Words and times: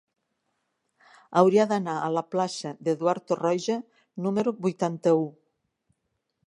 Hauria 1.41 1.65
d'anar 1.71 1.97
a 2.01 2.09
la 2.15 2.23
plaça 2.35 2.73
d'Eduard 2.87 3.29
Torroja 3.33 3.77
número 4.27 4.55
vuitanta-u. 4.67 5.25